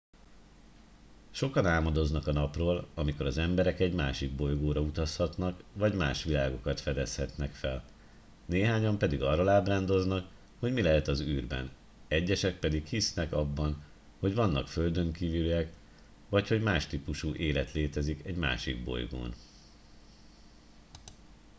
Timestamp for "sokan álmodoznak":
1.31-2.27